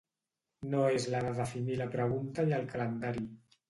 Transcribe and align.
No 0.71 0.79
és 0.93 1.05
la 1.15 1.23
de 1.27 1.35
definir 1.43 1.79
la 1.85 1.89
pregunta 1.99 2.51
i 2.53 2.61
el 2.63 2.71
calendari. 2.77 3.29